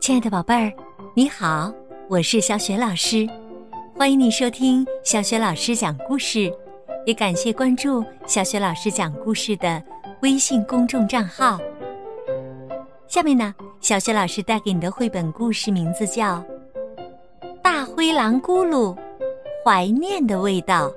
[0.00, 0.72] 亲爱的宝贝儿，
[1.14, 1.72] 你好，
[2.08, 3.28] 我是小雪老师，
[3.96, 6.52] 欢迎你收听小雪老师讲故事，
[7.04, 9.82] 也感谢关注小雪老师讲故事的
[10.22, 11.58] 微信公众账号。
[13.06, 16.36] 下面呢，小雪老师带给你的绘本故事名字叫
[17.62, 18.96] 《大灰狼咕噜
[19.64, 20.88] 怀念的味道》。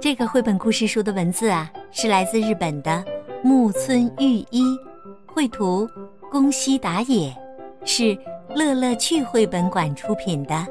[0.00, 3.04] 这个绘本故事书的文字啊，是来自日本的
[3.42, 4.64] 木村裕一，
[5.40, 5.88] 绘图
[6.30, 7.34] 宫西达也，
[7.86, 8.14] 是
[8.54, 10.66] 乐乐趣绘本馆出品的。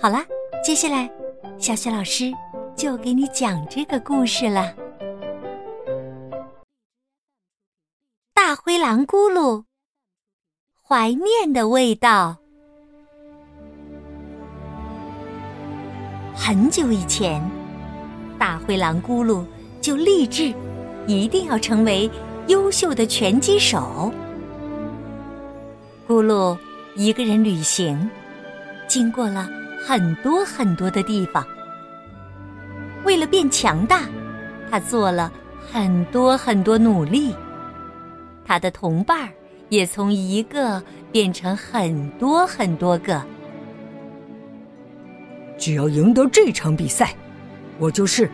[0.00, 0.24] 好了，
[0.64, 1.06] 接下来
[1.58, 2.32] 小雪老师
[2.74, 4.74] 就给你讲这个故事了。
[8.32, 9.64] 大灰狼咕噜
[10.82, 12.38] 怀念的味道。
[16.34, 17.38] 很久以前。
[18.38, 19.44] 大灰狼咕噜
[19.82, 20.54] 就立志，
[21.06, 22.10] 一定要成为
[22.50, 24.12] 优秀的拳击手。
[26.08, 26.58] 咕噜
[26.96, 28.10] 一个人旅行，
[28.88, 29.48] 经过了
[29.86, 31.46] 很多很多的地方。
[33.04, 34.02] 为了变强大，
[34.68, 35.32] 他做了
[35.70, 37.32] 很多很多努力。
[38.44, 39.28] 他的同伴
[39.68, 40.82] 也从一个
[41.12, 43.22] 变成很多很多个。
[45.56, 47.14] 只要赢得这场比赛。
[47.78, 48.28] 我就是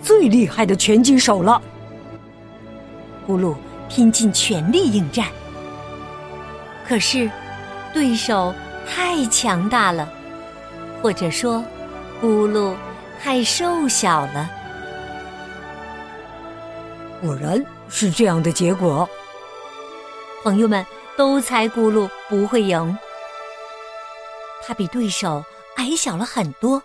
[0.00, 1.60] 最厉害的拳击手了。
[3.26, 3.56] 咕噜
[3.88, 5.26] 拼尽全力应战，
[6.86, 7.30] 可是
[7.92, 8.54] 对手
[8.86, 10.08] 太强大了，
[11.02, 11.64] 或者说
[12.22, 12.74] 咕噜
[13.22, 14.50] 太瘦小了。
[17.20, 19.08] 果然是这样的结果。
[20.44, 20.84] 朋友们
[21.16, 22.96] 都猜咕噜不会赢，
[24.64, 25.44] 他比对手
[25.76, 26.82] 矮小了很多，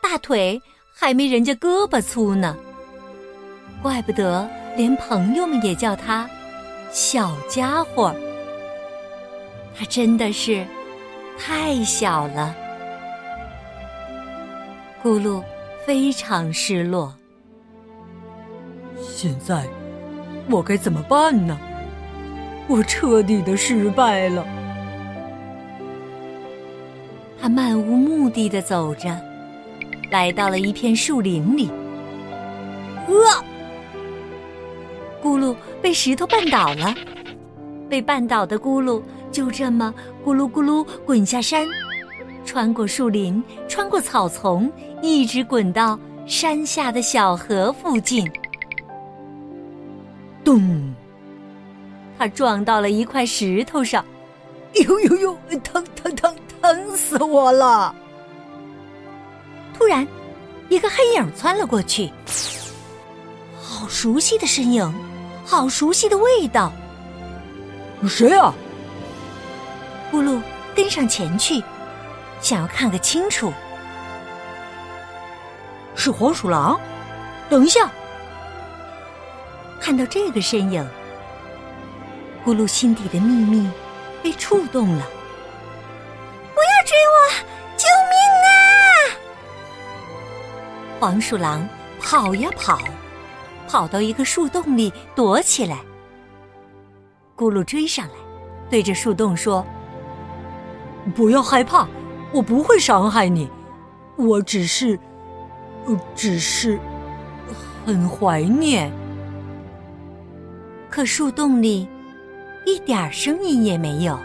[0.00, 0.62] 大腿。
[0.98, 2.56] 还没人家胳膊粗呢，
[3.82, 6.28] 怪不得连朋友们也叫他
[6.90, 8.14] 小家伙。
[9.78, 10.66] 他真的是
[11.38, 12.54] 太小了，
[15.02, 15.42] 咕噜
[15.84, 17.14] 非常失落。
[19.00, 19.64] 现在
[20.50, 21.58] 我该怎么办呢？
[22.68, 24.44] 我彻底的失败了。
[27.40, 29.18] 他漫无目的的走着。
[30.08, 31.68] 来到了一片树林里，
[33.08, 33.42] 啊！
[35.26, 36.94] 咕噜被石头绊倒了，
[37.90, 39.92] 被绊倒的咕噜就这么
[40.24, 41.66] 咕噜咕噜滚下山，
[42.44, 44.70] 穿过树林，穿过草丛，
[45.02, 45.98] 一直滚到
[46.28, 48.24] 山下的小河附近。
[50.44, 50.94] 咚！
[52.16, 54.04] 他撞到了一块石头上，
[54.74, 55.36] 呦呦呦！
[55.64, 57.92] 疼疼疼疼死我了！
[59.74, 60.06] 突然，
[60.68, 62.12] 一个黑影窜了过去。
[63.60, 64.94] 好熟悉的身影，
[65.46, 66.72] 好熟悉的味道。
[68.08, 68.52] 谁啊？
[70.12, 70.42] 咕噜
[70.74, 71.62] 跟上前去，
[72.40, 73.52] 想要看个清楚。
[75.94, 76.78] 是黄鼠狼。
[77.48, 77.88] 等一下，
[79.80, 80.84] 看到这个身影，
[82.44, 83.70] 咕噜心底的秘密
[84.22, 85.06] 被触动了。
[86.54, 87.16] 不要追我！
[87.76, 88.50] 救命啊
[90.98, 91.68] 黄鼠狼
[92.00, 92.80] 跑呀跑，
[93.68, 95.80] 跑到一个树洞里躲起来。
[97.36, 98.14] 咕噜追上来，
[98.70, 99.64] 对着树洞说
[101.14, 101.86] ：“不要害怕，
[102.32, 103.48] 我不会伤害你，
[104.16, 104.98] 我只是，
[106.14, 106.78] 只是
[107.84, 108.90] 很怀念。”
[110.88, 111.88] 可树洞里
[112.64, 114.18] 一点声音也没有。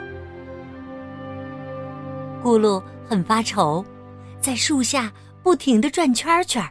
[2.43, 3.85] 咕噜很发愁，
[4.39, 5.11] 在树下。
[5.43, 6.63] 不停的转圈圈，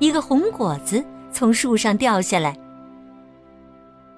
[0.00, 2.58] 一个红果子从树上掉下来。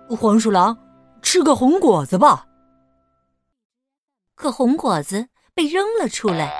[0.08, 0.76] 黄鼠狼，
[1.20, 2.46] 吃个红果子吧。
[4.34, 6.52] 可红果子被扔了出来。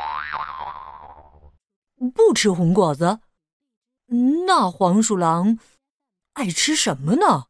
[2.14, 3.20] 不吃红果子，
[4.46, 5.58] 那黄鼠狼
[6.34, 7.46] 爱吃什么呢？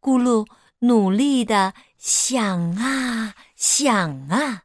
[0.00, 0.46] 咕噜
[0.80, 4.64] 努力的想啊想啊。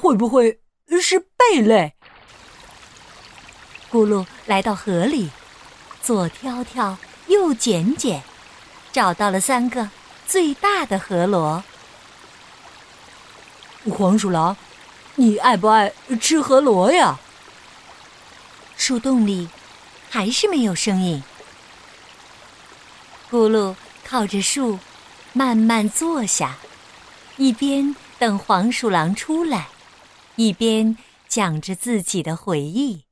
[0.00, 0.62] 会不会
[1.02, 1.96] 是贝类？
[3.90, 5.30] 咕噜来到河里，
[6.02, 6.96] 左挑挑，
[7.26, 8.22] 右捡捡，
[8.92, 9.90] 找到了三个
[10.26, 11.64] 最大的河螺。
[13.90, 14.56] 黄鼠狼，
[15.16, 17.18] 你爱不爱吃河螺呀？
[18.76, 19.48] 树洞里
[20.08, 21.22] 还是没有声音。
[23.30, 24.78] 咕噜靠着树，
[25.32, 26.56] 慢慢坐下，
[27.36, 29.68] 一边等黄鼠狼出来。
[30.36, 30.96] 一边
[31.28, 33.04] 讲着自己的回忆。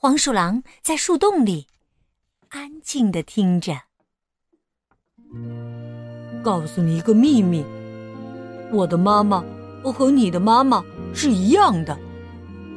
[0.00, 1.66] 黄鼠狼在树洞里
[2.50, 3.72] 安静的听着。
[6.40, 7.64] 告诉你一个秘密，
[8.70, 9.44] 我的妈妈
[9.82, 11.98] 和你的妈妈是一样的，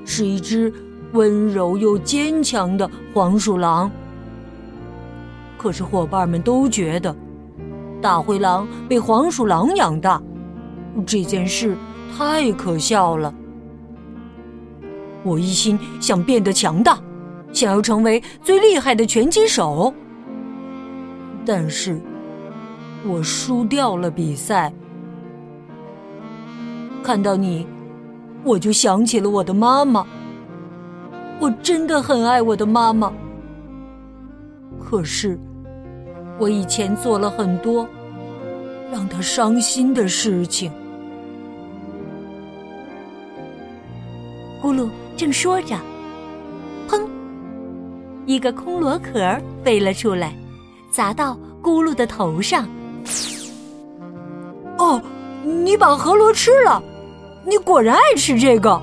[0.03, 0.73] 是一只
[1.13, 3.91] 温柔又坚强的黄鼠狼。
[5.59, 7.15] 可是伙伴们都觉得，
[8.01, 10.19] 大灰狼被黄鼠狼养大，
[11.05, 11.77] 这件事
[12.17, 13.31] 太可笑了。
[15.21, 16.99] 我一心想变得强大，
[17.51, 19.93] 想要成为最厉害的拳击手，
[21.45, 21.99] 但是。
[23.03, 24.71] 我输掉了比赛，
[27.01, 27.65] 看到你，
[28.43, 30.05] 我就想起了我的妈妈。
[31.39, 33.11] 我真的很爱我的妈妈，
[34.79, 35.35] 可是
[36.37, 37.89] 我以前做了很多
[38.91, 40.71] 让她伤心的事情。
[44.61, 44.87] 咕噜
[45.17, 45.75] 正说着，
[48.25, 50.33] 一个空螺壳飞了出来，
[50.91, 52.67] 砸到咕噜的头上。
[54.77, 55.01] 哦，
[55.43, 56.81] 你把河螺吃了，
[57.45, 58.81] 你果然爱吃这个。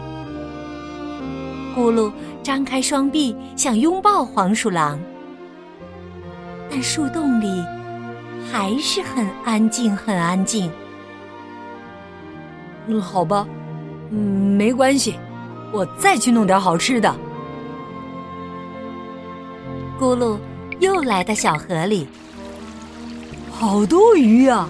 [1.76, 2.10] 咕噜
[2.42, 4.98] 张开双臂想拥抱黄鼠狼，
[6.68, 7.46] 但树洞里
[8.50, 10.70] 还是很安静，很安静。
[12.88, 13.46] 嗯，好吧，
[14.10, 14.18] 嗯，
[14.56, 15.14] 没关系，
[15.72, 17.14] 我再去弄点好吃的。
[19.98, 20.38] 咕噜
[20.78, 22.06] 又来到小河里，
[23.50, 24.64] 好多鱼呀！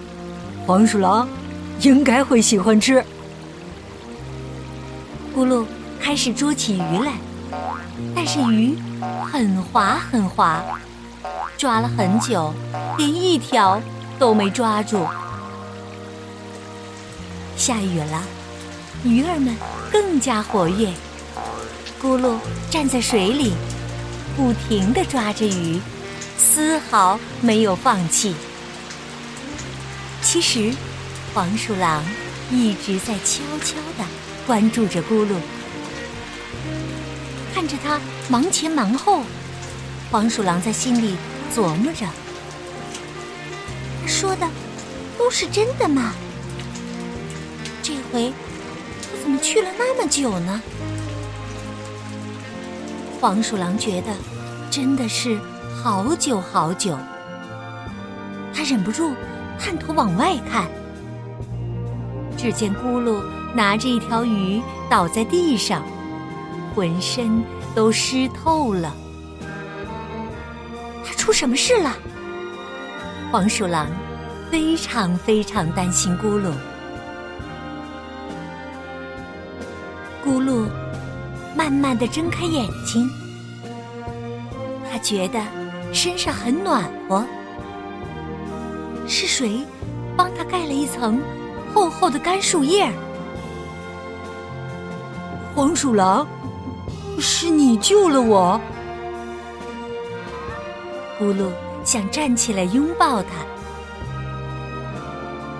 [0.66, 1.28] 黄鼠狼
[1.82, 3.04] 应该会喜欢吃。
[5.36, 5.66] 咕噜
[6.00, 7.12] 开始捉起鱼来，
[8.14, 8.74] 但是鱼
[9.30, 10.62] 很滑很滑，
[11.58, 12.54] 抓了很久，
[12.96, 13.78] 连一条
[14.18, 15.06] 都没抓住。
[17.54, 18.22] 下雨了，
[19.04, 19.54] 鱼儿们
[19.92, 20.88] 更加活跃。
[22.00, 22.36] 咕噜
[22.70, 23.52] 站在水里，
[24.38, 25.80] 不停地抓着鱼，
[26.36, 28.36] 丝毫没有放弃。
[30.22, 30.72] 其实，
[31.34, 32.04] 黄鼠狼
[32.48, 34.04] 一直在悄悄地
[34.46, 35.34] 关注着咕噜，
[37.52, 39.24] 看着他忙前忙后。
[40.08, 41.16] 黄鼠狼在心里
[41.52, 42.06] 琢磨着
[44.06, 44.48] ：“说的
[45.18, 46.14] 都是真的吗？
[47.82, 48.32] 这回
[49.02, 50.62] 他怎么去了那么久呢？”
[53.20, 54.12] 黄鼠狼觉得
[54.70, 55.36] 真的是
[55.82, 56.96] 好久好久，
[58.54, 59.12] 他忍不住。
[59.60, 60.68] 探头往外看，
[62.36, 63.20] 只见咕噜
[63.52, 65.82] 拿着一条鱼倒在地上，
[66.76, 67.42] 浑身
[67.74, 68.94] 都湿透了。
[71.04, 71.92] 他出什么事了？
[73.32, 73.88] 黄鼠狼
[74.48, 76.52] 非常非常担心咕噜。
[80.24, 80.68] 咕噜
[81.58, 83.10] 慢慢的睁开眼睛，
[84.88, 85.40] 他觉得
[85.92, 87.24] 身上很暖和。
[89.08, 89.66] 是谁
[90.16, 91.20] 帮他盖了一层
[91.74, 92.88] 厚厚的干树叶？
[95.52, 96.24] 黄鼠狼，
[97.18, 98.60] 是你救了我。
[101.18, 101.50] 咕噜
[101.84, 103.30] 想站起来拥抱他，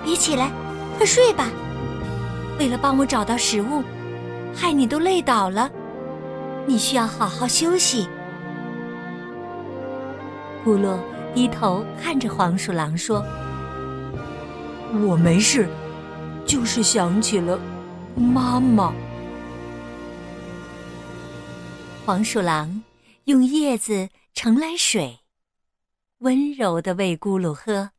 [0.05, 0.49] 别起来，
[0.95, 1.49] 快睡吧。
[2.57, 3.83] 为了帮我找到食物，
[4.55, 5.69] 害你都累倒了，
[6.69, 8.07] 你需要好好休息。
[10.63, 10.99] 咕噜。
[11.31, 13.23] 低头看着黄鼠狼说
[15.07, 15.69] ：“我没事，
[16.43, 17.57] 就是想起了
[18.15, 18.91] 妈妈。”
[22.03, 22.83] 黄鼠狼
[23.25, 25.19] 用叶子盛来水，
[26.17, 27.91] 温柔的喂咕噜喝，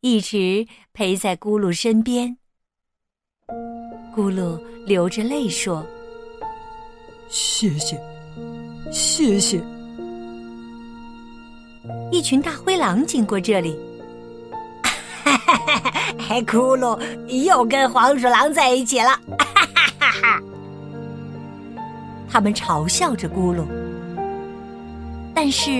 [0.00, 2.36] 一直陪在咕噜身边。
[4.14, 5.86] 咕噜流着泪说
[7.34, 8.00] ：“谢谢，
[8.92, 9.60] 谢谢。”
[12.12, 13.76] 一群大灰狼经过这里，
[15.24, 20.40] 哈哈哈哈咕噜又跟黄鼠狼在一起了，哈哈哈哈！
[22.30, 23.64] 他们嘲笑着咕噜，
[25.34, 25.70] 但是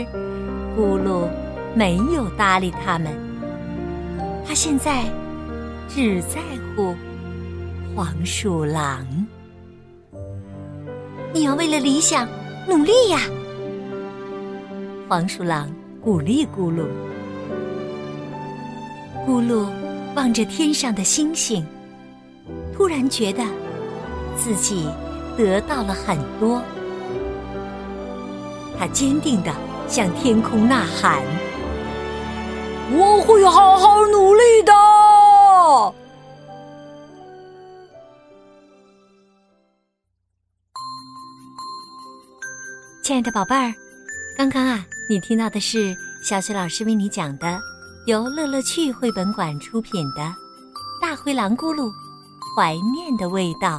[0.76, 1.28] 咕噜
[1.73, 3.12] 没有搭理他们。
[4.44, 5.04] 他现在
[5.88, 6.40] 只在
[6.75, 6.96] 乎
[7.94, 9.06] 黄鼠狼。
[11.34, 12.28] 你要为了理想
[12.68, 13.18] 努力呀，
[15.08, 15.68] 黄鼠狼。
[16.00, 16.84] 鼓励咕噜，
[19.26, 19.66] 咕噜
[20.14, 21.66] 望着天上的星星，
[22.76, 23.42] 突然觉得
[24.36, 24.86] 自己
[25.34, 26.60] 得到了很多。
[28.78, 29.50] 他坚定地
[29.88, 31.22] 向天空呐喊
[32.92, 34.72] ：“我会好好努力的。”
[43.04, 43.70] 亲爱的宝贝儿，
[44.34, 47.61] 刚刚啊，你听到的是小雪老师为你讲的，
[48.06, 50.23] 由乐乐趣绘本馆出品的
[51.02, 51.92] 《大灰狼咕噜
[52.56, 53.76] 怀念的味道》。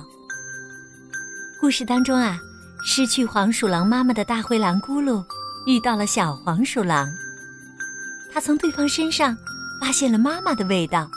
[1.59, 2.37] 故事当中啊，
[2.85, 5.25] 失去黄鼠狼妈妈的大灰狼咕噜
[5.65, 7.11] 遇到了小黄鼠狼，
[8.31, 9.35] 他从对方身上
[9.81, 11.09] 发现了妈妈的味道，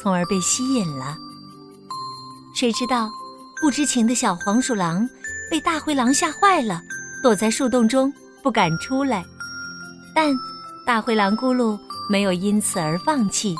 [0.00, 1.18] 从而被吸引了。
[2.54, 3.10] 谁知道，
[3.60, 5.06] 不知情的小黄鼠狼
[5.50, 6.80] 被大灰狼吓坏了。
[7.22, 8.12] 躲在树洞中
[8.42, 9.24] 不敢出来，
[10.12, 10.34] 但
[10.84, 11.78] 大灰狼咕噜
[12.10, 13.54] 没有因此而放弃，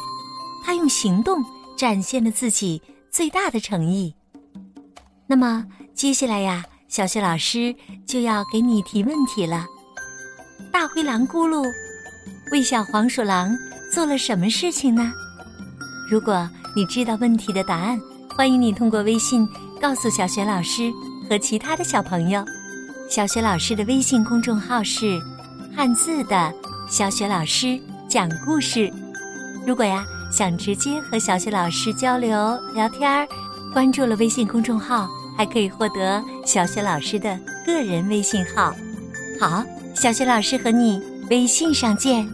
[0.65, 1.43] 他用行动
[1.77, 4.13] 展现了自己最大的诚意。
[5.29, 5.65] 那么
[5.95, 9.65] 接下来呀，小雪老师就要给你提问题了：
[10.73, 11.65] 大灰狼咕噜
[12.51, 13.57] 为小黄鼠狼
[13.93, 15.13] 做了什么事情呢？
[16.11, 17.99] 如果你知道问题的答案，
[18.37, 19.49] 欢迎你通过微信
[19.81, 20.93] 告诉小雪老师
[21.31, 22.45] 和其他的小朋友。
[23.15, 25.21] 小雪老师的微信公众号是
[25.77, 26.51] “汉字的
[26.89, 27.79] 小雪老师
[28.09, 28.91] 讲故事”。
[29.67, 33.29] 如果呀想直接和小雪老师交流聊天儿，
[33.71, 38.75] 关注了微信公众号，还可以获得小雪老师的个人微信号。
[39.39, 39.63] 好，
[39.95, 42.27] 小雪老师和你微信上见。